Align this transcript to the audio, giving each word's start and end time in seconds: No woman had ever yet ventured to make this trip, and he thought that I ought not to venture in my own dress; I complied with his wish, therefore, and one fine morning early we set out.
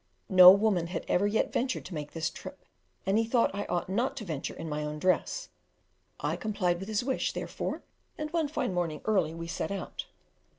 No 0.29 0.49
woman 0.51 0.87
had 0.87 1.05
ever 1.07 1.27
yet 1.27 1.53
ventured 1.53 1.85
to 1.85 1.93
make 1.93 2.13
this 2.13 2.31
trip, 2.31 2.65
and 3.05 3.19
he 3.19 3.23
thought 3.23 3.51
that 3.51 3.59
I 3.59 3.65
ought 3.71 3.87
not 3.87 4.17
to 4.17 4.25
venture 4.25 4.55
in 4.55 4.67
my 4.67 4.83
own 4.83 4.97
dress; 4.97 5.49
I 6.19 6.35
complied 6.35 6.79
with 6.79 6.87
his 6.87 7.03
wish, 7.03 7.33
therefore, 7.33 7.83
and 8.17 8.31
one 8.33 8.47
fine 8.47 8.73
morning 8.73 9.01
early 9.05 9.35
we 9.35 9.45
set 9.45 9.69
out. 9.69 10.07